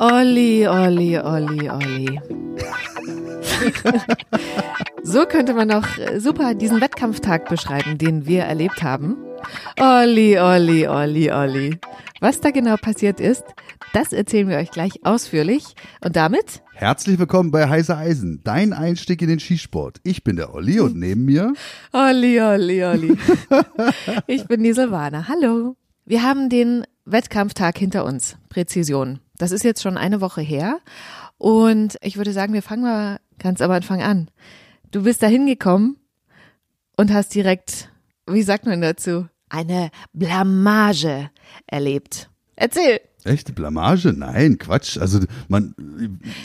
[0.00, 2.20] Olli, Olli, Olli, Olli.
[5.02, 5.86] so könnte man noch
[6.16, 9.18] super diesen Wettkampftag beschreiben, den wir erlebt haben.
[9.78, 11.78] Olli, Olli, Olli, Olli.
[12.18, 13.44] Was da genau passiert ist,
[13.92, 15.64] das erzählen wir euch gleich ausführlich.
[16.02, 19.98] Und damit Herzlich willkommen bei Heißer Eisen, dein Einstieg in den Skisport.
[20.02, 21.52] Ich bin der Olli und neben mir
[21.92, 23.18] Olli, Olli, Olli.
[24.26, 25.28] ich bin die Silvana.
[25.28, 25.76] Hallo.
[26.06, 28.36] Wir haben den Wettkampftag hinter uns.
[28.48, 29.20] Präzision.
[29.36, 30.80] Das ist jetzt schon eine Woche her.
[31.38, 34.30] Und ich würde sagen, wir fangen mal ganz am Anfang an.
[34.90, 35.96] Du bist da hingekommen
[36.96, 37.90] und hast direkt,
[38.26, 41.30] wie sagt man dazu, eine Blamage
[41.66, 42.28] erlebt.
[42.56, 43.00] Erzähl.
[43.24, 44.12] Echte Blamage?
[44.12, 44.98] Nein, Quatsch.
[44.98, 45.74] Also man.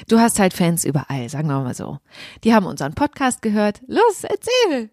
[0.08, 2.00] Du hast halt Fans überall, sagen wir mal so.
[2.44, 3.82] Die haben unseren Podcast gehört.
[3.88, 4.90] Los, erzähl.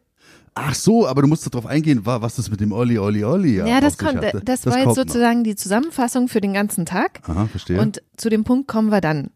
[0.54, 3.56] Ach so, aber du musst darauf eingehen, was das mit dem Olli, Olli, Olli.
[3.56, 5.44] Ja, das, kommt, das, das, war jetzt sozusagen noch.
[5.44, 7.20] die Zusammenfassung für den ganzen Tag.
[7.26, 7.80] Aha, verstehe.
[7.80, 9.30] Und zu dem Punkt kommen wir dann.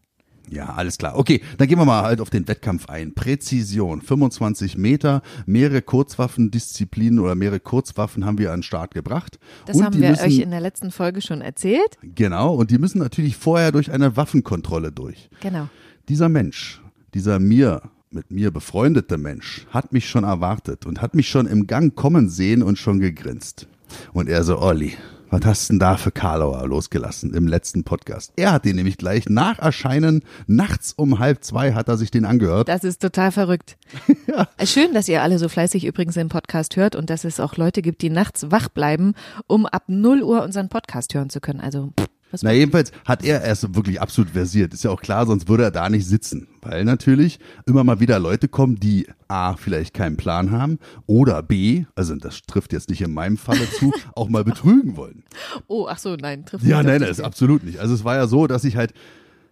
[0.49, 1.17] Ja, alles klar.
[1.17, 3.13] Okay, dann gehen wir mal halt auf den Wettkampf ein.
[3.13, 9.39] Präzision, 25 Meter, mehrere Kurzwaffendisziplinen oder mehrere Kurzwaffen haben wir an den Start gebracht.
[9.65, 11.97] Das und haben wir müssen, euch in der letzten Folge schon erzählt.
[12.01, 15.29] Genau, und die müssen natürlich vorher durch eine Waffenkontrolle durch.
[15.41, 15.67] Genau.
[16.07, 16.81] Dieser Mensch,
[17.13, 17.81] dieser mir
[18.17, 22.29] mit mir befreundete Mensch hat mich schon erwartet und hat mich schon im Gang kommen
[22.29, 23.67] sehen und schon gegrinst.
[24.11, 24.97] Und er so, Olli,
[25.29, 28.33] was hast du denn da für Karlauer losgelassen im letzten Podcast?
[28.35, 32.25] Er hat den nämlich gleich nach Erscheinen, nachts um halb zwei hat er sich den
[32.25, 32.69] angehört.
[32.69, 33.77] Das ist total verrückt.
[34.27, 34.47] ja.
[34.65, 37.83] Schön, dass ihr alle so fleißig übrigens den Podcast hört und dass es auch Leute
[37.83, 39.13] gibt, die nachts wach bleiben,
[39.45, 41.59] um ab 0 Uhr unseren Podcast hören zu können.
[41.59, 41.93] Also
[42.31, 44.73] was Na jedenfalls hat er erst wirklich absolut versiert.
[44.73, 46.47] Ist ja auch klar, sonst würde er da nicht sitzen.
[46.61, 51.85] Weil natürlich immer mal wieder Leute kommen, die A, vielleicht keinen Plan haben oder B,
[51.95, 55.23] also das trifft jetzt nicht in meinem Falle zu, auch mal betrügen wollen.
[55.67, 57.79] Oh, ach so, nein, trifft Ja, nein, das ist absolut nicht.
[57.79, 58.93] Also es war ja so, dass ich halt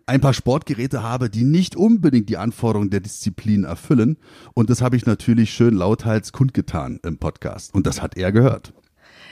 [0.08, 4.18] ein paar Sportgeräte habe, die nicht unbedingt die Anforderungen der Disziplin erfüllen.
[4.54, 7.74] Und das habe ich natürlich schön lauthals kundgetan im Podcast.
[7.74, 8.74] Und das hat er gehört.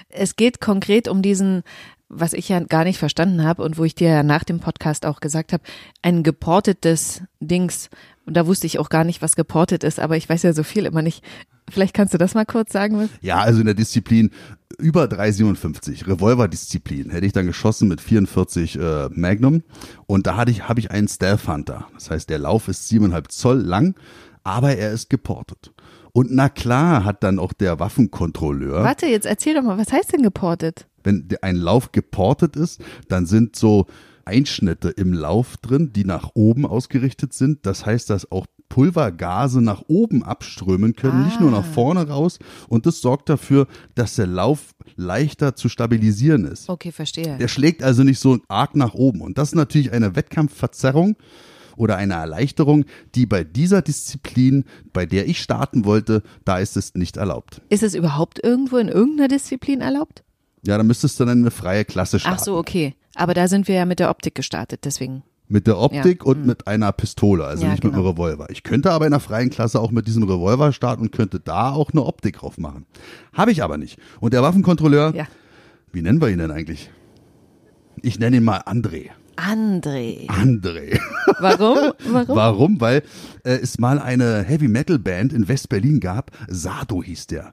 [0.10, 1.64] Es geht konkret um diesen
[2.14, 5.06] was ich ja gar nicht verstanden habe und wo ich dir ja nach dem Podcast
[5.06, 5.64] auch gesagt habe,
[6.02, 7.90] ein geportetes Dings.
[8.26, 10.64] Und da wusste ich auch gar nicht, was geportet ist, aber ich weiß ja so
[10.64, 11.24] viel immer nicht.
[11.70, 13.10] Vielleicht kannst du das mal kurz sagen.
[13.22, 14.32] Ja, also in der Disziplin
[14.78, 19.64] über 3,57, Revolver-Disziplin, hätte ich dann geschossen mit 44 äh, Magnum.
[20.06, 21.88] Und da hatte ich, habe ich einen Stealth Hunter.
[21.94, 23.96] Das heißt, der Lauf ist 7,5 Zoll lang,
[24.44, 25.72] aber er ist geportet.
[26.14, 28.84] Und na klar hat dann auch der Waffenkontrolleur.
[28.84, 30.88] Warte, jetzt erzähl doch mal, was heißt denn geportet?
[31.04, 33.88] Wenn ein Lauf geportet ist, dann sind so
[34.24, 37.66] Einschnitte im Lauf drin, die nach oben ausgerichtet sind.
[37.66, 41.26] Das heißt, dass auch Pulvergase nach oben abströmen können, ah.
[41.26, 41.74] nicht nur nach ah.
[41.74, 42.40] vorne raus.
[42.70, 46.70] Und das sorgt dafür, dass der Lauf leichter zu stabilisieren ist.
[46.70, 47.38] Okay, verstehe.
[47.38, 49.22] Der schlägt also nicht so arg nach oben.
[49.22, 51.18] Und das ist natürlich eine Wettkampfverzerrung
[51.76, 52.86] oder eine Erleichterung,
[53.16, 57.62] die bei dieser Disziplin, bei der ich starten wollte, da ist es nicht erlaubt.
[57.70, 60.24] Ist es überhaupt irgendwo in irgendeiner Disziplin erlaubt?
[60.66, 62.38] Ja, dann müsstest du dann eine freie Klasse starten.
[62.40, 62.96] Ach so, okay.
[63.16, 65.24] Aber da sind wir ja mit der Optik gestartet, deswegen.
[65.50, 66.32] Mit der Optik ja.
[66.32, 66.48] und mhm.
[66.48, 67.98] mit einer Pistole, also ja, nicht genau.
[67.98, 68.50] mit einem Revolver.
[68.50, 71.72] Ich könnte aber in der freien Klasse auch mit diesem Revolver starten und könnte da
[71.72, 72.86] auch eine Optik drauf machen.
[73.34, 74.00] Habe ich aber nicht.
[74.20, 75.28] Und der Waffenkontrolleur, ja.
[75.92, 76.90] wie nennen wir ihn denn eigentlich?
[78.02, 79.12] Ich nenne ihn mal André.
[79.36, 80.28] André.
[80.28, 81.00] André.
[81.40, 81.94] Warum?
[82.12, 82.36] Warum?
[82.36, 82.82] Warum?
[82.82, 83.04] Weil
[83.44, 86.32] äh, es mal eine Heavy Metal Band in West-Berlin gab.
[86.48, 87.52] Sado hieß der.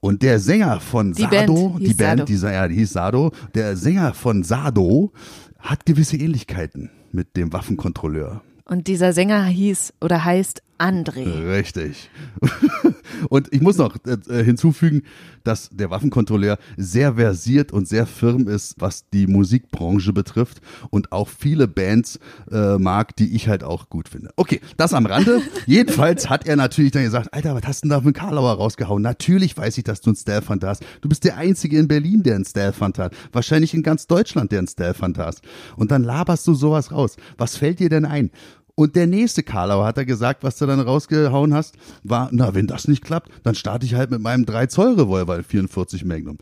[0.00, 2.24] Und der Sänger von die Sado, Band die Band, Sado.
[2.24, 5.12] Dieser, ja, die hieß Sado, der Sänger von Sado
[5.58, 8.42] hat gewisse Ähnlichkeiten mit dem Waffenkontrolleur.
[8.64, 11.24] Und dieser Sänger hieß oder heißt André.
[11.48, 12.10] Richtig.
[13.28, 15.02] Und ich muss noch äh, hinzufügen,
[15.44, 20.60] dass der Waffenkontrolleur sehr versiert und sehr firm ist, was die Musikbranche betrifft
[20.90, 22.18] und auch viele Bands
[22.50, 24.30] äh, mag, die ich halt auch gut finde.
[24.36, 25.40] Okay, das am Rande.
[25.66, 29.02] Jedenfalls hat er natürlich dann gesagt, Alter, was hast du denn da einen Karlauer rausgehauen?
[29.02, 30.84] Natürlich weiß ich, dass du einen Stealth-Hunt hast.
[31.00, 33.14] Du bist der Einzige in Berlin, der einen Stealth-Hunt hat.
[33.32, 35.42] Wahrscheinlich in ganz Deutschland, der einen Stealth-Hunt hast.
[35.76, 37.16] Und dann laberst du sowas raus.
[37.38, 38.30] Was fällt dir denn ein?
[38.76, 42.66] Und der nächste Karlauer hat er gesagt, was du dann rausgehauen hast, war, na, wenn
[42.66, 46.36] das nicht klappt, dann starte ich halt mit meinem 3-Zoll-Revolver 44 Magnum.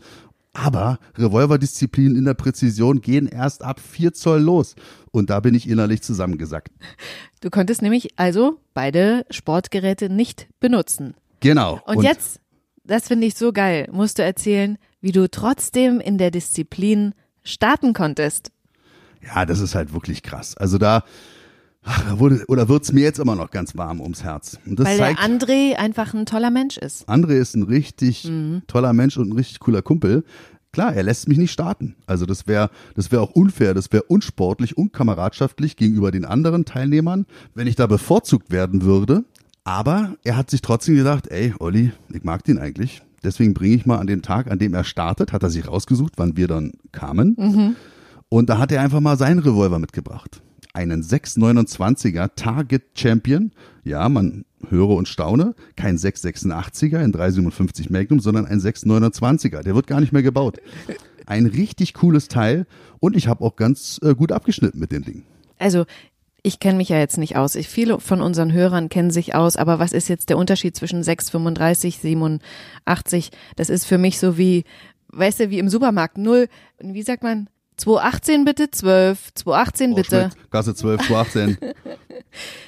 [0.51, 4.75] Aber Revolverdisziplinen in der Präzision gehen erst ab 4 Zoll los.
[5.11, 6.71] Und da bin ich innerlich zusammengesackt.
[7.39, 11.15] Du konntest nämlich also beide Sportgeräte nicht benutzen.
[11.39, 11.81] Genau.
[11.85, 12.41] Und, Und jetzt,
[12.83, 17.93] das finde ich so geil, musst du erzählen, wie du trotzdem in der Disziplin starten
[17.93, 18.51] konntest.
[19.25, 20.57] Ja, das ist halt wirklich krass.
[20.57, 21.03] Also da,
[21.85, 24.59] Ach, wurde, oder wird's mir jetzt immer noch ganz warm ums Herz.
[24.65, 27.07] Weil zeigt, der André einfach ein toller Mensch ist.
[27.07, 28.63] André ist ein richtig mhm.
[28.67, 30.23] toller Mensch und ein richtig cooler Kumpel.
[30.71, 31.95] Klar, er lässt mich nicht starten.
[32.05, 37.25] Also das wäre das wäre auch unfair, das wäre unsportlich, unkameradschaftlich gegenüber den anderen Teilnehmern,
[37.53, 39.23] wenn ich da bevorzugt werden würde.
[39.63, 43.03] Aber er hat sich trotzdem gedacht, ey, Olli, ich mag den eigentlich.
[43.23, 46.13] Deswegen bringe ich mal an dem Tag, an dem er startet, hat er sich rausgesucht,
[46.17, 47.35] wann wir dann kamen.
[47.39, 47.75] Mhm.
[48.29, 50.41] Und da hat er einfach mal seinen Revolver mitgebracht.
[50.75, 53.53] Einen 629er Target Champion.
[53.85, 55.55] Ja, man höre und staune.
[55.77, 59.61] Kein 686er in 357 Magnum, sondern ein 629er.
[59.61, 60.57] Der wird gar nicht mehr gebaut.
[61.25, 62.67] Ein richtig cooles Teil.
[62.99, 65.23] Und ich habe auch ganz äh, gut abgeschnitten mit den Dingen.
[65.59, 65.85] Also
[66.43, 67.55] ich kenne mich ja jetzt nicht aus.
[67.55, 71.03] Ich, viele von unseren Hörern kennen sich aus, aber was ist jetzt der Unterschied zwischen
[71.03, 73.31] 6,35, 87?
[73.55, 74.65] Das ist für mich so wie,
[75.13, 76.17] weißt du, wie im Supermarkt.
[76.17, 76.49] Null,
[76.79, 77.47] wie sagt man?
[77.77, 80.31] 218 bitte, 12, 218 Oh, bitte.
[80.31, 81.57] Schmidt, Gasse 12, 218.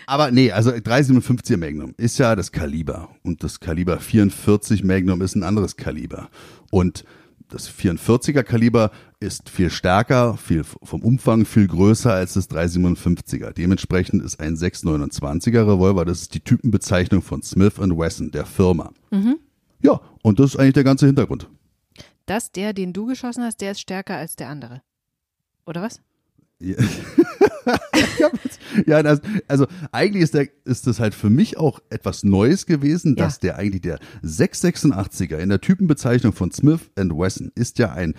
[0.05, 3.09] Aber nee, also 357er Magnum ist ja das Kaliber.
[3.23, 6.29] Und das Kaliber 44 Magnum ist ein anderes Kaliber.
[6.71, 7.03] Und
[7.49, 13.51] das 44er Kaliber ist viel stärker, viel vom Umfang viel größer als das 357er.
[13.53, 18.91] Dementsprechend ist ein 629er Revolver, das ist die Typenbezeichnung von Smith Wesson, der Firma.
[19.81, 21.49] Ja, und das ist eigentlich der ganze Hintergrund.
[22.25, 24.81] Das, der, den du geschossen hast, der ist stärker als der andere.
[25.67, 26.01] Oder was?
[26.59, 26.75] Ja,
[28.87, 33.15] ja das, also eigentlich ist, der, ist das halt für mich auch etwas Neues gewesen,
[33.15, 33.25] Ja.
[33.25, 38.15] dass der eigentlich der 686er in der Typenbezeichnung von Smith Wesson ist ja ein,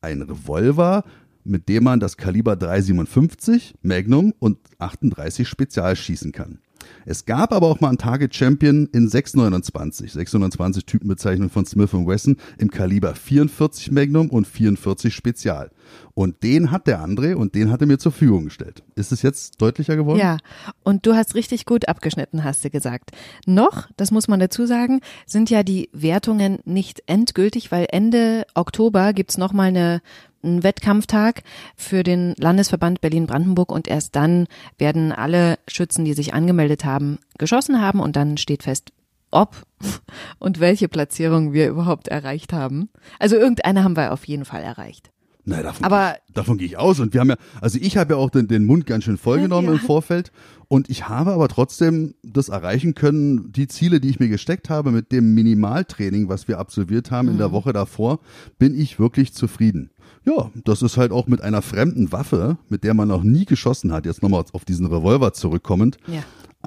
[0.00, 1.04] ein Revolver,
[1.44, 6.60] mit dem man das Kaliber 357 Magnum und 38 Spezial schießen kann.
[7.04, 12.36] Es gab aber auch mal einen Target Champion in 629, 629 Typenbezeichnung von Smith Wesson
[12.58, 15.70] im Kaliber 44 Magnum und 44 Spezial.
[16.14, 18.82] Und den hat der André und den hat er mir zur Verfügung gestellt.
[18.94, 20.18] Ist es jetzt deutlicher geworden?
[20.18, 20.38] Ja,
[20.82, 23.10] und du hast richtig gut abgeschnitten, hast du gesagt.
[23.46, 29.12] Noch, das muss man dazu sagen, sind ja die Wertungen nicht endgültig, weil Ende Oktober
[29.12, 30.00] gibt's noch mal eine
[30.42, 31.42] einen Wettkampftag
[31.76, 34.46] für den Landesverband Berlin-Brandenburg und erst dann
[34.78, 38.92] werden alle Schützen, die sich angemeldet haben, geschossen haben und dann steht fest,
[39.30, 39.62] ob
[40.38, 42.90] und welche Platzierung wir überhaupt erreicht haben.
[43.18, 45.10] Also irgendeine haben wir auf jeden Fall erreicht.
[45.44, 47.00] Nein, davon, Aber- gehe ich, davon gehe ich aus.
[47.00, 49.68] Und wir haben ja, also ich habe ja auch den, den Mund ganz schön vollgenommen
[49.68, 49.72] Ja.
[49.74, 50.32] im Vorfeld.
[50.68, 54.92] Und ich habe aber trotzdem das erreichen können, die Ziele, die ich mir gesteckt habe
[54.92, 57.38] mit dem Minimaltraining, was wir absolviert haben in Mhm.
[57.38, 58.20] der Woche davor,
[58.58, 59.90] bin ich wirklich zufrieden.
[60.24, 63.90] Ja, das ist halt auch mit einer fremden Waffe, mit der man noch nie geschossen
[63.92, 66.20] hat, jetzt nochmal auf diesen Revolver zurückkommend, Ja.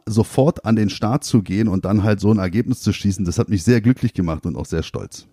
[0.08, 3.38] sofort an den Start zu gehen und dann halt so ein Ergebnis zu schießen, das
[3.38, 5.28] hat mich sehr glücklich gemacht und auch sehr stolz.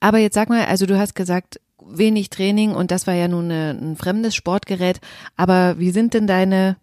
[0.00, 1.60] Aber jetzt sag mal, also du hast gesagt,
[1.90, 5.00] wenig Training und das war ja nun eine, ein fremdes Sportgerät.
[5.36, 6.76] Aber wie sind denn deine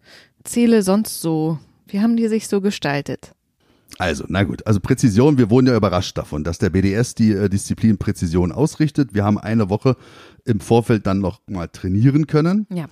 [0.43, 1.59] Ziele sonst so?
[1.87, 3.33] Wie haben die sich so gestaltet?
[3.97, 7.49] Also, na gut, also Präzision, wir wurden ja überrascht davon, dass der BDS die äh,
[7.49, 9.13] Disziplin Präzision ausrichtet.
[9.13, 9.95] Wir haben eine Woche
[10.43, 12.67] im Vorfeld dann noch mal trainieren können.
[12.69, 12.87] Ja.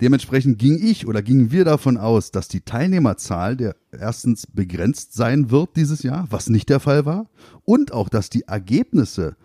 [0.00, 5.50] Dementsprechend ging ich oder gingen wir davon aus, dass die Teilnehmerzahl der erstens begrenzt sein
[5.50, 7.30] wird dieses Jahr, was nicht der Fall war,
[7.64, 9.36] und auch, dass die Ergebnisse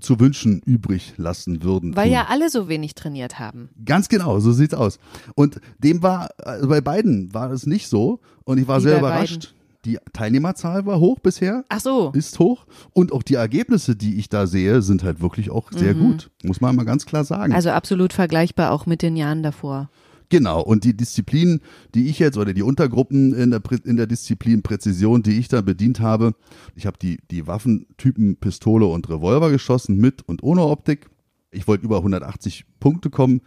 [0.00, 1.96] zu wünschen übrig lassen würden.
[1.96, 2.12] Weil tun.
[2.12, 3.70] ja alle so wenig trainiert haben.
[3.84, 4.98] Ganz genau, so sieht's aus.
[5.34, 8.20] Und dem war, also bei beiden war es nicht so.
[8.44, 9.54] Und ich war Wie sehr überrascht.
[9.84, 12.12] Die Teilnehmerzahl war hoch bisher, Ach so.
[12.14, 12.66] ist hoch.
[12.92, 16.30] Und auch die Ergebnisse, die ich da sehe, sind halt wirklich auch sehr gut.
[16.44, 17.52] Muss man mal ganz klar sagen.
[17.52, 19.90] Also absolut vergleichbar auch mit den Jahren davor.
[20.32, 21.60] Genau, und die Disziplinen,
[21.94, 25.60] die ich jetzt oder die Untergruppen in der, in der Disziplin Präzision, die ich da
[25.60, 26.32] bedient habe,
[26.74, 31.10] ich habe die, die Waffentypen Pistole und Revolver geschossen, mit und ohne Optik.
[31.50, 33.42] Ich wollte über 180 Punkte kommen.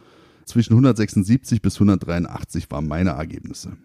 [0.46, 3.78] Zwischen 176 bis 183 waren meine Ergebnisse.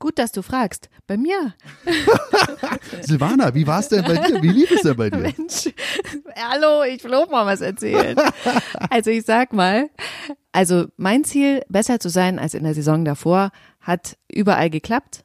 [0.00, 0.88] Gut, dass du fragst.
[1.06, 1.54] Bei mir,
[3.02, 4.42] Silvana, wie war es denn bei dir?
[4.42, 5.18] Wie lief es denn bei dir?
[5.18, 5.68] Mensch,
[6.36, 8.16] hallo, ich will auch mal was erzählen.
[8.88, 9.90] Also ich sag mal,
[10.52, 15.24] also mein Ziel, besser zu sein als in der Saison davor, hat überall geklappt.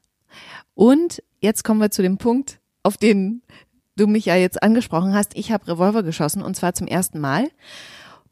[0.73, 3.43] Und jetzt kommen wir zu dem Punkt, auf den
[3.95, 5.37] du mich ja jetzt angesprochen hast.
[5.37, 7.49] Ich habe Revolver geschossen und zwar zum ersten Mal.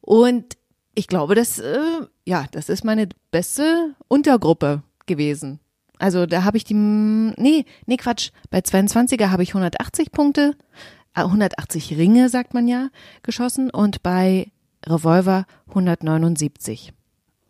[0.01, 0.57] Und
[0.93, 1.79] ich glaube, das, äh,
[2.25, 5.62] ja, das ist meine beste Untergruppe gewesen.
[6.03, 10.53] Also da habe ich die, nee, nee, Quatsch, bei 22er habe ich 180 Punkte,
[11.15, 12.89] äh, 180 Ringe, sagt man ja,
[13.22, 14.51] geschossen und bei
[14.86, 16.91] Revolver 179.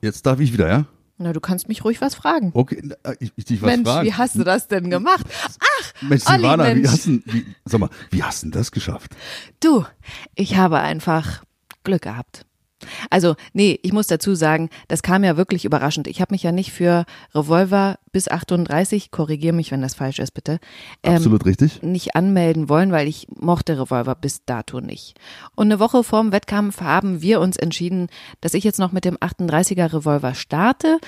[0.01, 0.85] Jetzt darf ich wieder, ja?
[1.17, 2.51] Na, du kannst mich ruhig was fragen.
[2.53, 4.05] Okay, äh, ich, ich dich was Mensch, fragen.
[4.05, 5.25] wie hast du das denn gemacht?
[6.01, 6.89] Mensch, Olli, Silvana, wie Mensch.
[6.89, 9.15] hast du, wie, sag mal, wie hast du denn das geschafft?
[9.61, 9.83] Du,
[10.35, 11.43] ich habe einfach
[11.83, 12.45] Glück gehabt.
[13.09, 16.07] Also, nee, ich muss dazu sagen, das kam ja wirklich überraschend.
[16.07, 20.31] Ich habe mich ja nicht für Revolver bis 38, korrigiere mich, wenn das falsch ist,
[20.31, 20.59] bitte.
[21.01, 21.81] Ähm, Absolut richtig.
[21.81, 25.19] Nicht anmelden wollen, weil ich mochte Revolver bis dato nicht.
[25.55, 28.07] Und eine Woche vorm Wettkampf haben wir uns entschieden,
[28.41, 30.99] dass ich jetzt noch mit dem 38er Revolver starte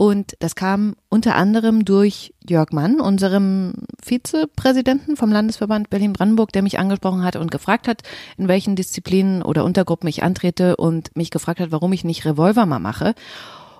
[0.00, 6.78] und das kam unter anderem durch Jörg Mann, unserem Vizepräsidenten vom Landesverband Berlin-Brandenburg, der mich
[6.78, 8.00] angesprochen hat und gefragt hat,
[8.38, 12.64] in welchen Disziplinen oder Untergruppen ich antrete und mich gefragt hat, warum ich nicht Revolver
[12.64, 13.14] mal mache.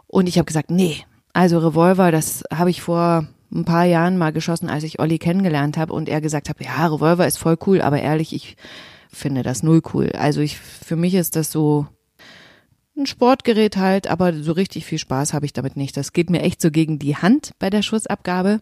[0.09, 0.99] Und ich habe gesagt, nee,
[1.33, 5.79] also Revolver, das habe ich vor ein paar Jahren mal geschossen, als ich Olli kennengelernt
[5.79, 8.59] habe und er gesagt hat, ja, Revolver ist voll cool, aber ehrlich, ich
[9.11, 10.11] finde das null cool.
[10.13, 11.87] Also ich, für mich ist das so
[12.97, 15.97] ein Sportgerät halt, aber so richtig viel Spaß habe ich damit nicht.
[15.97, 18.61] Das geht mir echt so gegen die Hand bei der Schussabgabe.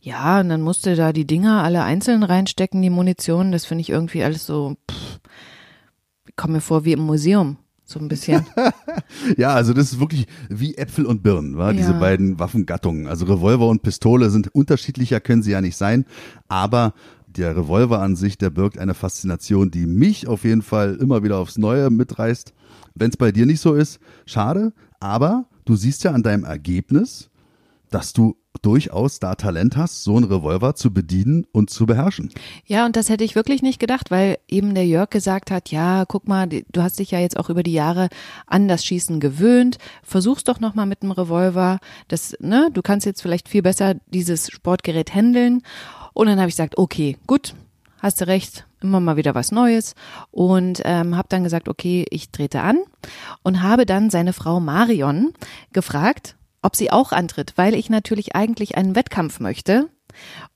[0.00, 3.52] Ja, und dann musste da die Dinger alle einzeln reinstecken, die Munition.
[3.52, 5.20] Das finde ich irgendwie alles so, pff,
[6.36, 7.56] komme mir vor wie im Museum.
[7.84, 8.46] So ein bisschen.
[9.36, 11.78] ja, also das ist wirklich wie Äpfel und Birnen, war ja.
[11.78, 13.06] diese beiden Waffengattungen.
[13.06, 16.06] Also Revolver und Pistole sind unterschiedlicher, können sie ja nicht sein,
[16.48, 16.94] aber
[17.32, 21.38] der Revolver an sich, der birgt eine Faszination, die mich auf jeden Fall immer wieder
[21.38, 22.52] aufs Neue mitreißt.
[22.94, 27.30] Wenn es bei dir nicht so ist, schade, aber du siehst ja an deinem Ergebnis,
[27.90, 32.30] dass du durchaus da Talent hast, so einen Revolver zu bedienen und zu beherrschen.
[32.66, 36.04] Ja, und das hätte ich wirklich nicht gedacht, weil eben der Jörg gesagt hat, ja,
[36.06, 38.08] guck mal, du hast dich ja jetzt auch über die Jahre
[38.46, 43.22] an das Schießen gewöhnt, versuch's doch nochmal mit einem Revolver, das, ne, du kannst jetzt
[43.22, 45.62] vielleicht viel besser dieses Sportgerät handeln.
[46.12, 47.54] Und dann habe ich gesagt, okay, gut,
[47.98, 49.94] hast du recht, immer mal wieder was Neues
[50.30, 52.78] und ähm, habe dann gesagt, okay, ich trete an
[53.42, 55.32] und habe dann seine Frau Marion
[55.72, 59.88] gefragt, ob sie auch antritt, weil ich natürlich eigentlich einen Wettkampf möchte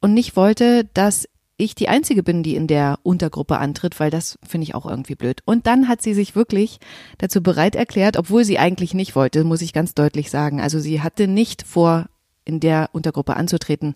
[0.01, 4.39] und nicht wollte, dass ich die Einzige bin, die in der Untergruppe antritt, weil das
[4.47, 5.41] finde ich auch irgendwie blöd.
[5.47, 6.79] Und dann hat sie sich wirklich
[7.19, 10.61] dazu bereit erklärt, obwohl sie eigentlich nicht wollte, muss ich ganz deutlich sagen.
[10.61, 12.07] Also sie hatte nicht vor,
[12.45, 13.95] in der Untergruppe anzutreten.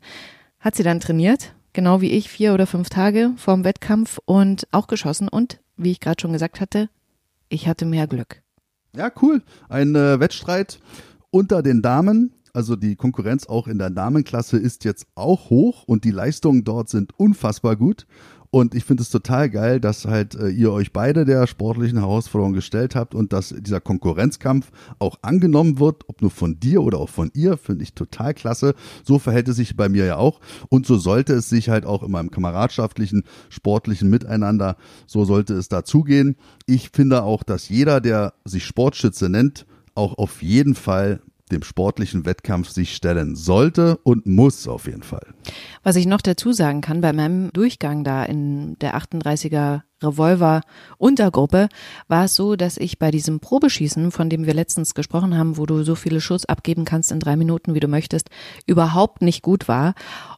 [0.61, 4.87] Hat sie dann trainiert genau wie ich, vier oder fünf Tage vorm Wettkampf und auch
[4.87, 5.29] geschossen.
[5.29, 6.89] Und wie ich gerade schon gesagt hatte,
[7.49, 8.43] ich hatte mehr Glück.
[8.95, 9.43] Ja, cool.
[9.69, 10.81] Ein äh, Wettstreit
[11.31, 12.35] unter den Damen.
[12.53, 16.89] Also die Konkurrenz auch in der Damenklasse ist jetzt auch hoch und die Leistungen dort
[16.89, 18.07] sind unfassbar gut.
[18.53, 22.53] Und ich finde es total geil, dass halt äh, ihr euch beide der sportlichen Herausforderung
[22.53, 27.09] gestellt habt und dass dieser Konkurrenzkampf auch angenommen wird, ob nur von dir oder auch
[27.09, 28.75] von ihr, finde ich total klasse.
[29.05, 30.41] So verhält es sich bei mir ja auch.
[30.69, 34.77] Und so sollte es sich halt auch in meinem kameradschaftlichen, sportlichen Miteinander,
[35.07, 36.37] so sollte es dazugehen.
[36.67, 39.65] Ich finde auch, dass jeder, der sich Sportschütze nennt,
[39.95, 41.21] auch auf jeden Fall
[41.53, 45.27] dem sportlichen Wettkampf sich stellen sollte und muss auf jeden Fall.
[45.83, 50.63] Was ich noch dazu sagen kann, bei meinem Durchgang da in der 38er Revolver
[50.99, 51.69] Untergruppe
[52.09, 55.67] war es so, dass ich bei diesem Probeschießen, von dem wir letztens gesprochen haben, wo
[55.67, 58.31] du so viele Schuss abgeben kannst in drei Minuten, wie du möchtest,
[58.67, 59.95] überhaupt nicht gut war.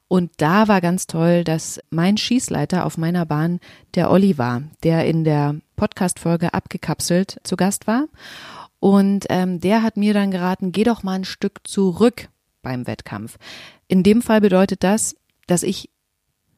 [0.09, 3.61] Und da war ganz toll, dass mein Schießleiter auf meiner Bahn
[3.95, 8.07] der Olli war, der in der Podcast-Folge abgekapselt zu Gast war.
[8.83, 12.31] Und ähm, der hat mir dann geraten, geh doch mal ein Stück zurück
[12.62, 13.39] beim Wettkampf.
[13.87, 15.15] In dem Fall bedeutet das,
[15.47, 15.89] dass ich,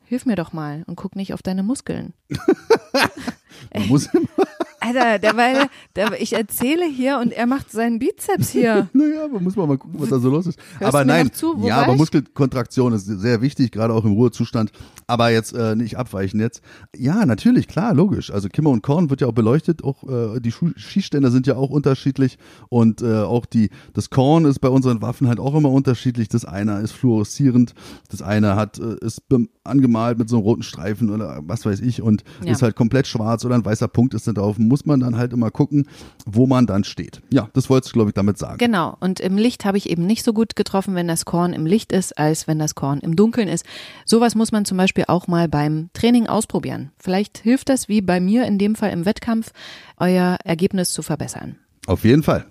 [0.06, 2.14] hilf mir doch mal und guck nicht auf deine Muskeln.
[3.72, 4.28] Man muss immer
[4.84, 8.88] Alter, der, weil, der, ich erzähle hier und er macht seinen Bizeps hier.
[8.92, 10.58] naja, man muss mal, mal gucken, was da so los ist.
[10.78, 14.72] Hörst aber nein, zu, ja, aber Muskelkontraktion ist sehr wichtig, gerade auch im Ruhezustand.
[15.06, 16.62] Aber jetzt äh, nicht abweichen jetzt.
[16.94, 18.30] Ja, natürlich, klar, logisch.
[18.30, 19.82] Also Kimmer und Korn wird ja auch beleuchtet.
[19.82, 24.60] Auch äh, die Schießständer sind ja auch unterschiedlich und äh, auch die das Korn ist
[24.60, 26.28] bei unseren Waffen halt auch immer unterschiedlich.
[26.28, 27.74] Das eine ist fluoreszierend,
[28.10, 29.22] das eine hat äh, ist
[29.64, 32.52] angemalt mit so einem roten Streifen oder was weiß ich und ja.
[32.52, 35.32] ist halt komplett schwarz oder ein weißer Punkt ist da drauf muss man dann halt
[35.32, 35.88] immer gucken,
[36.26, 37.20] wo man dann steht.
[37.30, 38.58] Ja, das wolltest du, glaube ich, damit sagen.
[38.58, 38.96] Genau.
[39.00, 41.92] Und im Licht habe ich eben nicht so gut getroffen, wenn das Korn im Licht
[41.92, 43.64] ist, als wenn das Korn im Dunkeln ist.
[44.04, 46.90] Sowas muss man zum Beispiel auch mal beim Training ausprobieren.
[46.98, 49.52] Vielleicht hilft das, wie bei mir in dem Fall im Wettkampf,
[49.98, 51.56] euer Ergebnis zu verbessern.
[51.86, 52.46] Auf jeden Fall.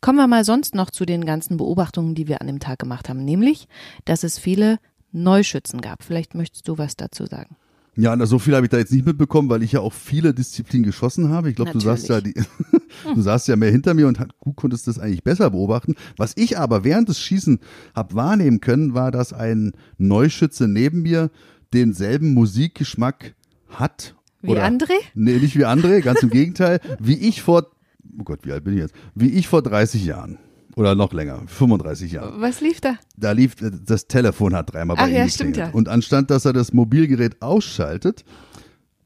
[0.00, 3.08] Kommen wir mal sonst noch zu den ganzen Beobachtungen, die wir an dem Tag gemacht
[3.08, 3.68] haben, nämlich,
[4.04, 4.78] dass es viele
[5.12, 6.02] Neuschützen gab.
[6.02, 7.56] Vielleicht möchtest du was dazu sagen.
[7.96, 10.34] Ja, na, so viel habe ich da jetzt nicht mitbekommen, weil ich ja auch viele
[10.34, 11.50] Disziplinen geschossen habe.
[11.50, 12.34] Ich glaube, du saßt ja die,
[13.14, 15.94] du saßt ja mehr hinter mir und du konntest das eigentlich besser beobachten.
[16.16, 17.60] Was ich aber während des Schießen
[17.94, 21.30] habe wahrnehmen können, war, dass ein Neuschütze neben mir
[21.72, 23.34] denselben Musikgeschmack
[23.68, 24.16] hat.
[24.42, 24.94] Wie oder, André?
[25.14, 26.80] Nee, nicht wie André, ganz im Gegenteil.
[26.98, 27.70] Wie ich vor,
[28.18, 28.94] oh Gott, wie alt bin ich jetzt?
[29.14, 30.38] Wie ich vor 30 Jahren.
[30.76, 32.40] Oder noch länger, 35 Jahre.
[32.40, 32.96] Was lief da?
[33.16, 35.70] Da lief, das Telefon hat dreimal bei Ach, ihm ja, stimmt ja.
[35.70, 38.24] Und anstatt, dass er das Mobilgerät ausschaltet,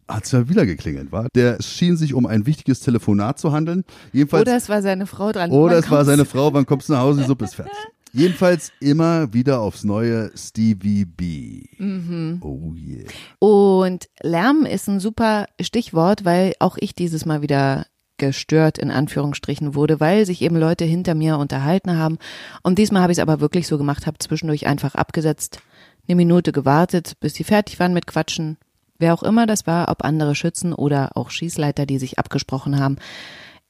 [0.08, 1.28] hat es ja wieder geklingelt, war.
[1.34, 3.84] Der schien sich um ein wichtiges Telefonat zu handeln.
[4.12, 5.50] Jedenfalls, Oder es war seine Frau dran.
[5.50, 6.24] oder Wann es war seine?
[6.24, 7.74] Frau, wann kommst du nach Hause, die Suppe ist fertig.
[8.14, 11.64] Jedenfalls immer wieder aufs neue Stevie B.
[11.76, 12.40] Mhm.
[12.42, 13.04] Oh yeah.
[13.38, 17.84] Und Lärm ist ein super Stichwort, weil auch ich dieses Mal wieder
[18.18, 22.18] gestört in Anführungsstrichen wurde, weil sich eben Leute hinter mir unterhalten haben.
[22.62, 25.60] Und diesmal habe ich es aber wirklich so gemacht, habe zwischendurch einfach abgesetzt,
[26.06, 28.56] eine Minute gewartet, bis sie fertig waren mit Quatschen.
[28.98, 32.96] Wer auch immer das war, ob andere Schützen oder auch Schießleiter, die sich abgesprochen haben.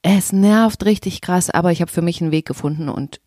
[0.02, 3.20] Es nervt richtig krass, aber ich habe für mich einen Weg gefunden und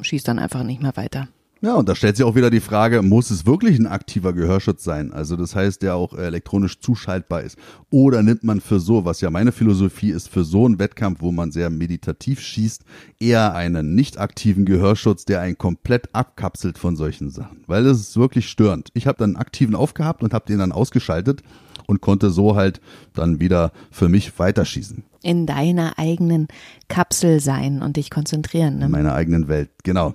[0.00, 1.28] schieß dann einfach nicht mehr weiter.
[1.62, 4.84] Ja, und da stellt sich auch wieder die Frage, muss es wirklich ein aktiver Gehörschutz
[4.84, 5.10] sein?
[5.10, 7.56] Also das heißt, der auch elektronisch zuschaltbar ist.
[7.88, 11.32] Oder nimmt man für so, was ja meine Philosophie ist, für so einen Wettkampf, wo
[11.32, 12.84] man sehr meditativ schießt,
[13.20, 17.64] eher einen nicht aktiven Gehörschutz, der einen komplett abkapselt von solchen Sachen.
[17.66, 18.90] Weil das ist wirklich störend.
[18.92, 21.42] Ich habe dann einen aktiven aufgehabt und habe den dann ausgeschaltet
[21.86, 22.82] und konnte so halt
[23.14, 25.04] dann wieder für mich weiterschießen.
[25.26, 26.46] In deiner eigenen
[26.88, 28.78] Kapsel sein und dich konzentrieren.
[28.78, 28.86] Ne?
[28.86, 30.14] in meiner eigenen Welt, genau.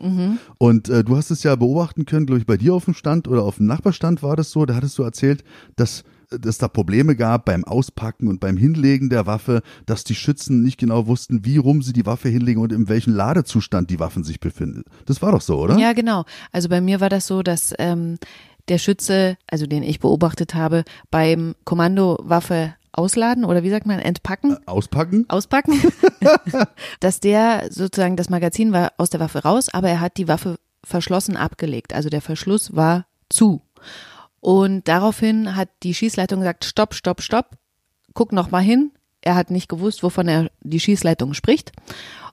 [0.58, 3.28] Und äh, du hast es ja beobachten können, glaube ich, bei dir auf dem Stand
[3.28, 5.44] oder auf dem Nachbarstand war das so, da hattest du erzählt,
[5.76, 6.04] dass
[6.40, 10.80] dass da Probleme gab beim Auspacken und beim Hinlegen der Waffe, dass die Schützen nicht
[10.80, 14.40] genau wussten, wie rum sie die Waffe hinlegen und in welchem Ladezustand die Waffen sich
[14.40, 14.84] befinden.
[15.06, 15.78] Das war doch so, oder?
[15.78, 16.24] Ja, genau.
[16.52, 18.18] Also bei mir war das so, dass ähm,
[18.70, 24.00] der Schütze, also den ich beobachtet habe, beim Kommando Waffe ausladen oder wie sagt man,
[24.00, 25.26] entpacken, Auspacken?
[25.30, 25.82] auspacken,
[27.00, 30.58] dass der sozusagen das Magazin war aus der Waffe raus, aber er hat die Waffe
[30.84, 31.94] verschlossen abgelegt.
[31.94, 33.62] Also der Verschluss war zu.
[34.40, 37.58] Und daraufhin hat die Schießleitung gesagt, stopp, stopp, stopp,
[38.14, 38.92] guck noch mal hin.
[39.22, 41.72] Er hat nicht gewusst, wovon er die Schießleitung spricht.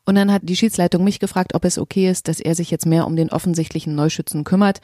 [0.06, 2.86] Und dann hat die Schießleitung mich gefragt, ob es okay ist, dass er sich jetzt
[2.86, 4.80] mehr um den offensichtlichen Neuschützen kümmert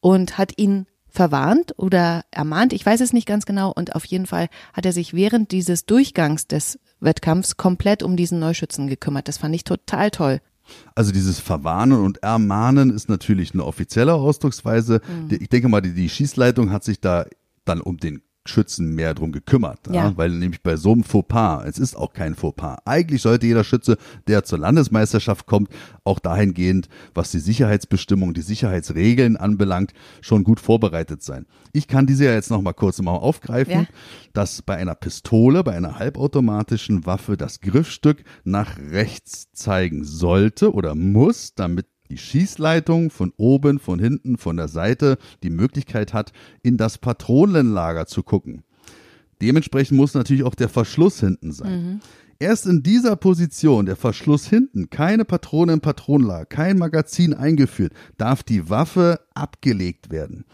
[0.00, 3.72] und hat ihn verwarnt oder ermahnt, ich weiß es nicht ganz genau.
[3.72, 8.40] Und auf jeden Fall hat er sich während dieses Durchgangs des Wettkampfs komplett um diesen
[8.40, 9.28] Neuschützen gekümmert.
[9.28, 10.40] Das fand ich total toll.
[10.94, 15.00] Also dieses Verwarnen und Ermahnen ist natürlich eine offizielle Ausdrucksweise.
[15.06, 15.38] Mhm.
[15.40, 17.26] Ich denke mal, die, die Schießleitung hat sich da
[17.64, 19.94] dann um den Schützen mehr drum gekümmert, ja.
[19.94, 20.16] Ja.
[20.16, 22.78] weil nämlich bei so einem Fauxpas, es ist auch kein Fauxpas.
[22.84, 23.96] Eigentlich sollte jeder Schütze,
[24.26, 25.70] der zur Landesmeisterschaft kommt,
[26.04, 31.46] auch dahingehend, was die Sicherheitsbestimmung, die Sicherheitsregeln anbelangt, schon gut vorbereitet sein.
[31.72, 33.86] Ich kann diese ja jetzt noch mal kurz mal aufgreifen, Ja.
[34.34, 40.94] dass bei einer Pistole, bei einer halbautomatischen Waffe das Griffstück nach rechts zeigen sollte oder
[40.94, 46.76] muss, damit die Schießleitung von oben, von hinten, von der Seite die Möglichkeit hat, in
[46.76, 48.62] das Patronenlager zu gucken.
[49.40, 52.00] Dementsprechend muss natürlich auch der Verschluss hinten sein.
[52.38, 58.42] Erst in dieser Position, der Verschluss hinten, keine Patrone im Patronenlager, kein Magazin eingeführt, darf
[58.42, 60.44] die Waffe abgelegt werden.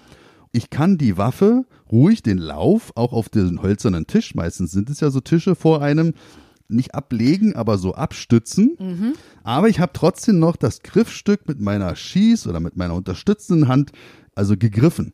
[0.53, 5.01] Ich kann die Waffe ruhig den Lauf auch auf den hölzernen Tisch, meistens sind es
[5.01, 6.15] ja so Tische vor einem,
[6.73, 9.15] nicht ablegen, aber so abstützen.
[9.43, 13.93] Aber ich habe trotzdem noch das Griffstück mit meiner Schieß- oder mit meiner unterstützenden Hand,
[14.35, 15.13] also gegriffen.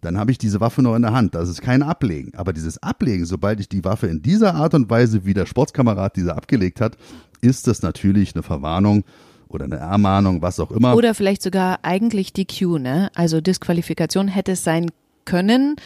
[0.00, 1.34] Dann habe ich diese Waffe noch in der Hand.
[1.34, 2.34] Das ist kein Ablegen.
[2.34, 6.16] Aber dieses Ablegen, sobald ich die Waffe in dieser Art und Weise, wie der Sportskamerad
[6.16, 6.96] diese abgelegt hat,
[7.42, 9.04] ist das natürlich eine Verwarnung
[9.48, 10.94] oder eine Ermahnung, was auch immer.
[10.94, 13.10] Oder vielleicht sogar eigentlich die Q, ne?
[13.14, 14.90] Also Disqualifikation hätte es sein
[15.26, 15.76] können,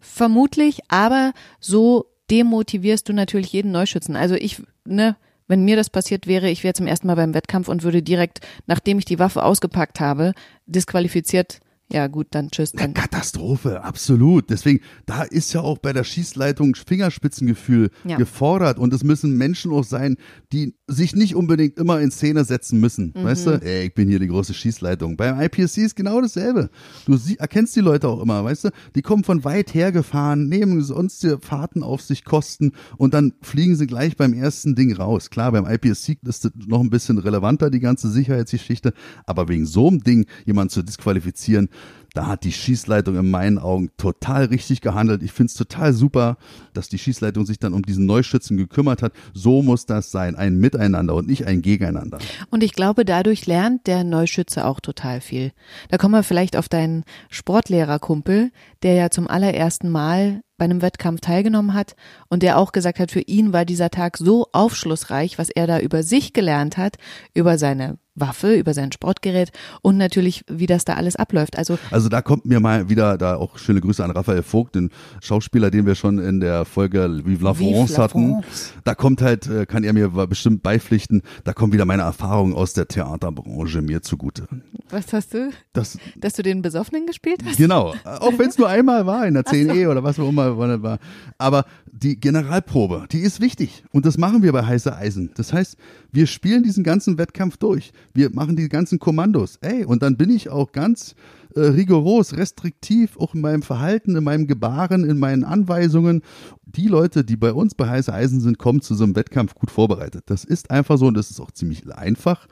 [0.00, 4.16] vermutlich, aber so demotivierst du natürlich jeden Neuschützen.
[4.16, 5.16] Also ich, ne,
[5.48, 8.40] wenn mir das passiert wäre, ich wäre zum ersten Mal beim Wettkampf und würde direkt,
[8.66, 10.32] nachdem ich die Waffe ausgepackt habe,
[10.66, 11.60] disqualifiziert.
[11.92, 12.72] Ja, gut, dann tschüss.
[12.72, 12.94] Dann.
[12.94, 14.48] Katastrophe, absolut.
[14.48, 18.16] Deswegen, da ist ja auch bei der Schießleitung Fingerspitzengefühl Ja.
[18.16, 18.78] gefordert.
[18.78, 20.16] Und es müssen Menschen auch sein,
[20.52, 23.12] die sich nicht unbedingt immer in Szene setzen müssen.
[23.16, 23.24] Mhm.
[23.24, 25.16] Weißt du, ey, ich bin hier die große Schießleitung.
[25.16, 26.70] Beim IPSC ist genau dasselbe.
[27.04, 28.68] Du sie erkennst die Leute auch immer, weißt du?
[28.94, 33.76] Die kommen von weit her gefahren, nehmen sonstige Fahrten auf sich kosten und dann fliegen
[33.76, 35.28] sie gleich beim ersten Ding raus.
[35.28, 38.94] Klar, beim IPSC ist das noch ein bisschen relevanter, die ganze Sicherheitsgeschichte.
[39.26, 41.68] Aber wegen so einem Ding jemanden zu disqualifizieren,
[42.14, 45.22] da hat die Schießleitung in meinen Augen total richtig gehandelt.
[45.22, 46.36] Ich finde es total super,
[46.74, 49.12] dass die Schießleitung sich dann um diesen Neuschützen gekümmert hat.
[49.32, 52.18] So muss das sein, ein Miteinander und nicht ein Gegeneinander.
[52.50, 55.52] Und ich glaube, dadurch lernt der Neuschütze auch total viel.
[55.88, 58.50] Da kommen wir vielleicht auf deinen Sportlehrerkumpel,
[58.82, 61.96] der ja zum allerersten Mal bei einem Wettkampf teilgenommen hat
[62.28, 65.80] und der auch gesagt hat, für ihn war dieser Tag so aufschlussreich, was er da
[65.80, 66.98] über sich gelernt hat,
[67.34, 71.56] über seine Waffe, über sein Sportgerät und natürlich, wie das da alles abläuft.
[71.56, 74.90] Also Also da kommt mir mal wieder, da auch schöne Grüße an Raphael Vogt, den
[75.22, 78.42] Schauspieler, den wir schon in der Folge Vive la France hatten.
[78.84, 82.74] Da kommt halt, äh, kann er mir bestimmt beipflichten, da kommen wieder meine Erfahrungen aus
[82.74, 84.46] der Theaterbranche mir zugute.
[84.90, 85.50] was hast du?
[85.72, 87.56] Das, Dass du den Besoffenen gespielt hast?
[87.56, 90.98] Genau, auch wenn es nur einmal war in der 10E oder was auch immer war.
[91.38, 93.84] Aber die Generalprobe, die ist wichtig.
[93.92, 95.30] Und das machen wir bei Heiße Eisen.
[95.36, 95.76] Das heißt,
[96.12, 97.92] wir spielen diesen ganzen Wettkampf durch.
[98.12, 99.56] Wir machen die ganzen Kommandos.
[99.62, 101.14] Ey, und dann bin ich auch ganz
[101.56, 106.22] äh, rigoros, restriktiv, auch in meinem Verhalten, in meinem Gebaren, in meinen Anweisungen.
[106.64, 109.70] Die Leute, die bei uns bei Heiße Eisen sind, kommen zu so einem Wettkampf gut
[109.70, 110.24] vorbereitet.
[110.26, 112.46] Das ist einfach so und das ist auch ziemlich einfach.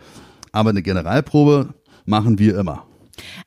[0.52, 1.74] Aber eine Generalprobe
[2.06, 2.86] machen wir immer.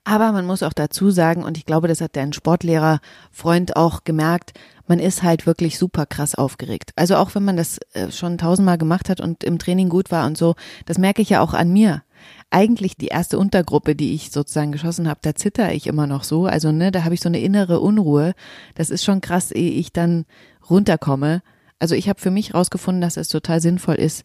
[0.04, 4.54] Aber man muss auch dazu sagen, und ich glaube, das hat dein Sportlehrerfreund auch gemerkt,
[4.88, 6.91] man ist halt wirklich super krass aufgeregt.
[6.96, 10.26] Also auch wenn man das äh, schon tausendmal gemacht hat und im Training gut war
[10.26, 12.04] und so, das merke ich ja auch an mir.
[12.50, 16.46] Eigentlich die erste Untergruppe, die ich sozusagen geschossen habe, da zitter ich immer noch so.
[16.46, 18.34] Also ne, da habe ich so eine innere Unruhe.
[18.76, 20.26] Das ist schon krass, ehe ich dann
[20.69, 21.41] runterkomme.
[21.80, 24.24] Also ich habe für mich rausgefunden, dass es total sinnvoll ist,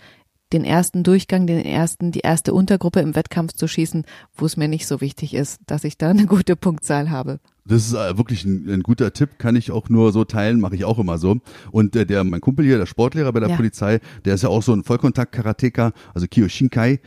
[0.53, 4.69] den ersten Durchgang, den ersten, die erste Untergruppe im Wettkampf zu schießen, wo es mir
[4.69, 7.41] nicht so wichtig ist, dass ich da eine gute Punktzahl habe.
[7.69, 10.75] Das ist äh, wirklich ein, ein, guter Tipp, kann ich auch nur so teilen, mache
[10.75, 11.37] ich auch immer so.
[11.71, 13.57] Und äh, der, mein Kumpel hier, der Sportlehrer bei der ja.
[13.57, 17.01] Polizei, der ist ja auch so ein Vollkontakt-Karateka, also Kiyoshinkai.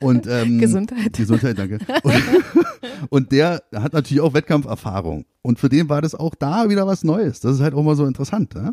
[0.00, 1.12] Und, ähm, Gesundheit.
[1.12, 1.78] Gesundheit, danke.
[2.02, 2.22] Und,
[3.10, 5.24] und der hat natürlich auch Wettkampferfahrung.
[5.42, 7.40] Und für den war das auch da wieder was Neues.
[7.40, 8.54] Das ist halt auch mal so interessant.
[8.54, 8.72] Ja?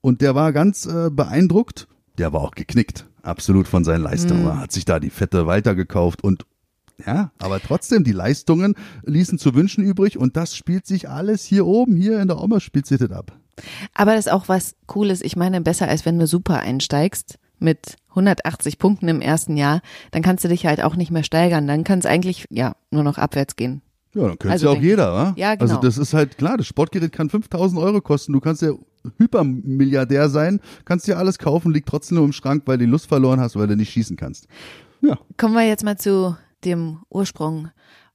[0.00, 1.86] Und der war ganz äh, beeindruckt
[2.18, 4.44] der war auch geknickt, absolut von seinen Leistungen.
[4.44, 4.60] Mhm.
[4.60, 6.44] Hat sich da die fette Walter gekauft und
[7.04, 8.74] ja, aber trotzdem, die Leistungen
[9.04, 12.60] ließen zu wünschen übrig und das spielt sich alles hier oben, hier in der Oma
[12.60, 13.32] spielt sich das ab.
[13.94, 15.22] Aber das ist auch was Cooles.
[15.22, 20.22] Ich meine, besser als wenn du super einsteigst mit 180 Punkten im ersten Jahr, dann
[20.22, 21.66] kannst du dich halt auch nicht mehr steigern.
[21.66, 23.82] Dann kann es eigentlich, ja, nur noch abwärts gehen.
[24.14, 25.34] Ja, dann könnte also ja auch jeder, wa?
[25.36, 25.62] Ja, genau.
[25.62, 28.32] Also das ist halt klar, das Sportgerät kann 5000 Euro kosten.
[28.32, 28.72] Du kannst ja
[29.18, 33.06] Hypermilliardär sein, kannst dir alles kaufen, liegt trotzdem nur im Schrank, weil du die Lust
[33.06, 34.46] verloren hast, weil du nicht schießen kannst.
[35.00, 35.18] Ja.
[35.36, 37.70] Kommen wir jetzt mal zu dem Ursprung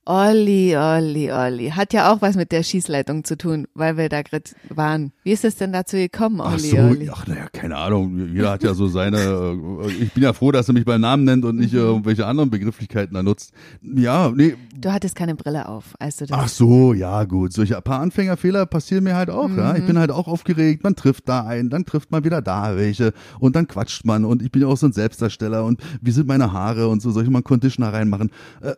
[0.10, 1.72] Olli, Olli, Olli.
[1.72, 5.12] Hat ja auch was mit der Schießleitung zu tun, weil wir da gerade waren.
[5.24, 7.10] Wie ist es denn dazu gekommen, Olli, ach so, Olli?
[7.12, 8.34] Ach, naja, keine Ahnung.
[8.34, 11.26] Jeder hat ja so seine, äh, ich bin ja froh, dass er mich beim Namen
[11.26, 11.80] nennt und nicht mhm.
[11.80, 13.52] irgendwelche anderen Begrifflichkeiten da nutzt.
[13.82, 14.56] Ja, nee.
[14.80, 16.38] Du hattest keine Brille auf, als du das.
[16.40, 17.52] Ach so, ja, gut.
[17.52, 19.58] Solche ein paar Anfängerfehler passieren mir halt auch, mhm.
[19.58, 19.76] ja.
[19.76, 19.88] Ich mhm.
[19.88, 20.86] bin halt auch aufgeregt.
[20.86, 24.42] Man trifft da einen, dann trifft man wieder da welche und dann quatscht man und
[24.42, 27.24] ich bin ja auch so ein Selbstdarsteller und wie sind meine Haare und so, soll
[27.24, 28.32] ich mal einen Conditioner reinmachen?
[28.62, 28.76] Äh,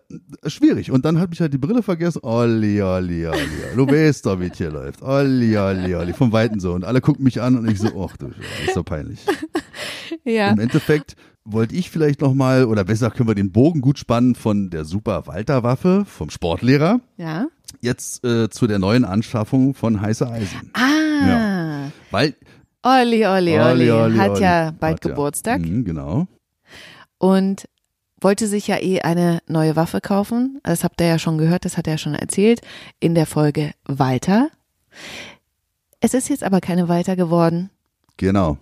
[0.50, 0.90] schwierig.
[0.90, 2.20] Und dann habe ich halt die Brille vergessen.
[2.24, 3.40] Olli, Olli, Olli.
[3.76, 5.02] Du weißt doch, wie es hier läuft.
[5.02, 6.14] Olli, Olli, Olli.
[6.14, 6.74] Vom Weiten so.
[6.74, 8.28] Und alle gucken mich an und ich so, ach du,
[8.66, 9.20] ist so peinlich.
[10.24, 10.50] Ja.
[10.50, 14.70] Im Endeffekt wollte ich vielleicht nochmal, oder besser können wir den Bogen gut spannen von
[14.70, 17.00] der Super Walter Waffe vom Sportlehrer.
[17.18, 17.48] Ja.
[17.82, 20.72] Jetzt äh, zu der neuen Anschaffung von Heiße Eisen.
[20.74, 21.28] Ah.
[21.28, 21.92] Ja.
[22.12, 22.36] Weil
[22.84, 24.42] Olli, Olli, Olli, Olli hat Olli.
[24.42, 25.62] ja bald hat Geburtstag.
[25.62, 25.72] Ja.
[25.72, 26.28] Mhm, genau.
[27.18, 27.66] Und
[28.22, 30.60] wollte sich ja eh eine neue Waffe kaufen.
[30.64, 32.62] Das habt ihr ja schon gehört, das hat er ja schon erzählt
[33.00, 34.50] in der Folge Walter.
[36.00, 37.70] Es ist jetzt aber keine Walter geworden.
[38.18, 38.58] Genau.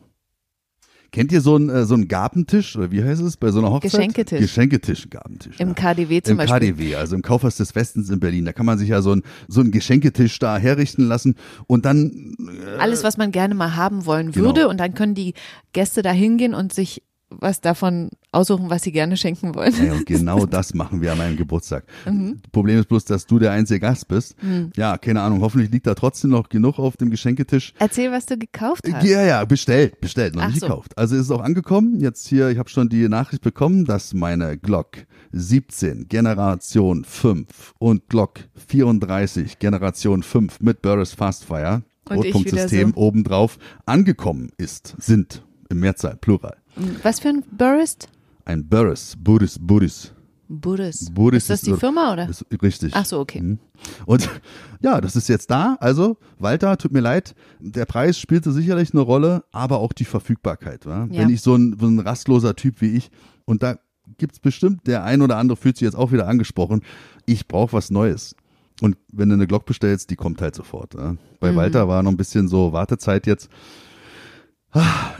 [1.11, 3.71] Kennt ihr so einen, äh, so einen Gabentisch oder wie heißt es bei so einer
[3.71, 3.91] Hochzeit?
[3.91, 4.39] Geschenketisch.
[4.39, 5.59] Geschenketisch, Gabentisch.
[5.59, 5.73] Im ja.
[5.73, 6.69] KDW zum Im Beispiel.
[6.69, 8.45] Im KDW, also im Kaufhaus des Westens in Berlin.
[8.45, 12.35] Da kann man sich ja so einen, so einen Geschenketisch da herrichten lassen und dann.
[12.39, 14.69] Äh, Alles, was man gerne mal haben wollen würde genau.
[14.69, 15.33] und dann können die
[15.71, 19.73] Gäste da hingehen und sich was davon aussuchen, was sie gerne schenken wollen.
[19.85, 21.85] Ja, und genau das machen wir an meinem Geburtstag.
[22.05, 22.41] Mhm.
[22.51, 24.41] Problem ist bloß, dass du der einzige Gast bist.
[24.41, 24.71] Mhm.
[24.75, 27.73] Ja, keine Ahnung, hoffentlich liegt da trotzdem noch genug auf dem Geschenketisch.
[27.79, 29.05] Erzähl, was du gekauft hast.
[29.05, 30.67] Ja, ja, bestellt, bestellt, noch Ach nicht so.
[30.67, 30.97] gekauft.
[30.97, 31.99] Also ist es auch angekommen.
[31.99, 34.97] Jetzt hier, ich habe schon die Nachricht bekommen, dass meine Glock
[35.31, 43.01] 17 Generation 5 und Glock 34 Generation 5 mit Burris Fastfire Rotpunktsystem so.
[43.01, 46.57] obendrauf angekommen ist, sind im Mehrzahl, Plural.
[47.03, 48.07] Was für ein Burist?
[48.45, 50.13] Ein Burris, Buris, Buris.
[50.49, 51.09] Buris.
[51.11, 52.29] Buris ist das die Firma oder?
[52.29, 52.93] Ist, richtig.
[52.95, 53.41] Ach so, okay.
[53.41, 53.59] Mhm.
[54.05, 54.29] Und
[54.81, 55.75] ja, das ist jetzt da.
[55.81, 60.85] Also, Walter, tut mir leid, der Preis spielte sicherlich eine Rolle, aber auch die Verfügbarkeit.
[60.85, 61.07] Ja?
[61.09, 63.11] Wenn ich so ein, so ein rastloser Typ wie ich,
[63.45, 63.77] und da
[64.17, 66.81] gibt es bestimmt, der ein oder andere fühlt sich jetzt auch wieder angesprochen,
[67.25, 68.35] ich brauche was Neues.
[68.81, 70.93] Und wenn du eine Glock bestellst, die kommt halt sofort.
[70.93, 71.15] Ja?
[71.39, 71.57] Bei mhm.
[71.57, 73.49] Walter war noch ein bisschen so Wartezeit jetzt.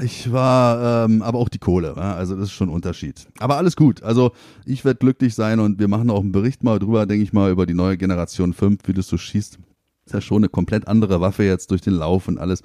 [0.04, 3.28] Ich war, ähm, aber auch die Kohle, also das ist schon ein Unterschied.
[3.40, 4.04] Aber alles gut.
[4.04, 4.32] Also
[4.66, 7.52] ich werde glücklich sein und wir machen auch einen Bericht mal drüber, denke ich mal,
[7.52, 9.58] über die neue Generation 5, wie das so schießt.
[10.06, 12.62] Ist ja schon eine komplett andere Waffe jetzt durch den Lauf und alles.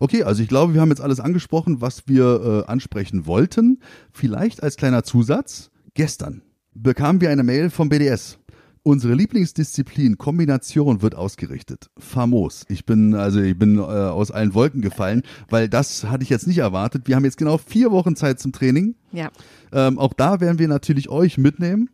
[0.00, 3.78] Okay, also ich glaube, wir haben jetzt alles angesprochen, was wir äh, ansprechen wollten.
[4.12, 5.70] Vielleicht als kleiner Zusatz.
[5.94, 6.42] Gestern
[6.74, 8.38] bekamen wir eine Mail vom BDS.
[8.82, 11.90] Unsere Lieblingsdisziplin Kombination wird ausgerichtet.
[11.98, 12.64] Famos.
[12.68, 16.46] Ich bin also ich bin äh, aus allen Wolken gefallen, weil das hatte ich jetzt
[16.46, 17.06] nicht erwartet.
[17.06, 18.94] Wir haben jetzt genau vier Wochen Zeit zum Training.
[19.12, 19.28] Ja.
[19.72, 21.90] Ähm, auch da werden wir natürlich euch mitnehmen.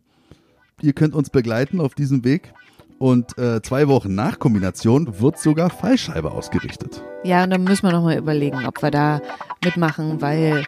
[0.81, 2.53] Ihr könnt uns begleiten auf diesem Weg.
[2.99, 7.03] und äh, zwei Wochen nach Kombination wird sogar Fallscheibe ausgerichtet.
[7.23, 9.21] Ja, und dann müssen wir nochmal überlegen, ob wir da
[9.63, 10.63] mitmachen, weil,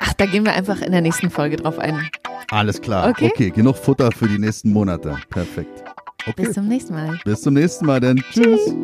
[0.00, 2.08] ach, da gehen wir einfach in der nächsten Folge drauf ein.
[2.50, 3.10] Alles klar.
[3.10, 3.30] Okay.
[3.32, 5.16] okay genug Futter für die nächsten Monate.
[5.30, 5.84] Perfekt.
[6.26, 6.44] Okay.
[6.44, 7.18] Bis zum nächsten Mal.
[7.24, 8.74] Bis zum nächsten Mal, denn tschüss.